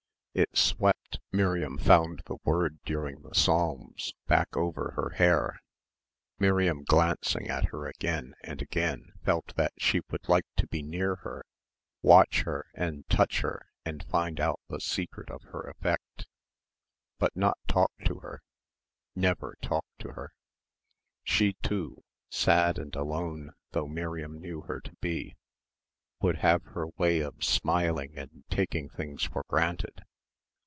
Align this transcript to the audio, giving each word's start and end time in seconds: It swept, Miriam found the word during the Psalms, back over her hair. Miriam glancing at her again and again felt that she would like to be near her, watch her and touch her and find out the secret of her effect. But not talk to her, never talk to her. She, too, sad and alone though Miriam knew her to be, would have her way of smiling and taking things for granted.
It 0.33 0.55
swept, 0.55 1.19
Miriam 1.33 1.77
found 1.77 2.21
the 2.25 2.37
word 2.45 2.79
during 2.85 3.21
the 3.21 3.35
Psalms, 3.35 4.13
back 4.27 4.55
over 4.55 4.91
her 4.95 5.09
hair. 5.09 5.59
Miriam 6.39 6.85
glancing 6.85 7.49
at 7.49 7.65
her 7.65 7.85
again 7.85 8.33
and 8.41 8.61
again 8.61 9.11
felt 9.25 9.53
that 9.57 9.73
she 9.77 9.99
would 10.09 10.29
like 10.29 10.45
to 10.55 10.67
be 10.67 10.81
near 10.83 11.17
her, 11.17 11.43
watch 12.01 12.43
her 12.43 12.65
and 12.73 13.05
touch 13.09 13.41
her 13.41 13.67
and 13.83 14.05
find 14.07 14.39
out 14.39 14.61
the 14.69 14.79
secret 14.79 15.29
of 15.29 15.41
her 15.51 15.63
effect. 15.69 16.25
But 17.19 17.35
not 17.35 17.57
talk 17.67 17.91
to 18.05 18.19
her, 18.19 18.41
never 19.13 19.57
talk 19.61 19.85
to 19.99 20.13
her. 20.13 20.31
She, 21.25 21.55
too, 21.61 22.05
sad 22.29 22.79
and 22.79 22.95
alone 22.95 23.51
though 23.71 23.87
Miriam 23.89 24.39
knew 24.39 24.61
her 24.61 24.79
to 24.79 24.95
be, 25.01 25.35
would 26.21 26.37
have 26.37 26.63
her 26.63 26.87
way 26.97 27.19
of 27.19 27.43
smiling 27.43 28.17
and 28.17 28.45
taking 28.49 28.87
things 28.87 29.25
for 29.25 29.43
granted. 29.49 30.03